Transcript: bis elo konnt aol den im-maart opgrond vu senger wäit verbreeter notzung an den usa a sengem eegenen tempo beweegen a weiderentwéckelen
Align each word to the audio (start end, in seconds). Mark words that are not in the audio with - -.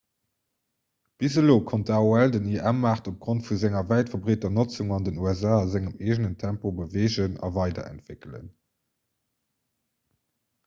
bis 1.21 1.33
elo 1.41 1.55
konnt 1.71 1.89
aol 1.97 2.29
den 2.35 2.47
im-maart 2.69 3.09
opgrond 3.11 3.43
vu 3.49 3.57
senger 3.63 3.83
wäit 3.91 4.09
verbreeter 4.13 4.51
notzung 4.59 4.89
an 4.95 5.05
den 5.09 5.19
usa 5.25 5.51
a 5.59 5.67
sengem 5.75 5.99
eegenen 6.07 6.33
tempo 6.45 6.67
beweegen 6.79 7.33
a 7.45 7.47
weiderentwéckelen 7.59 8.47